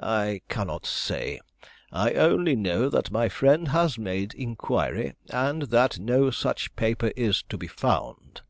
[0.00, 1.40] "I cannot say.
[1.92, 7.42] I only know that my friend has made inquiry, and that no such paper is
[7.50, 8.40] to be found."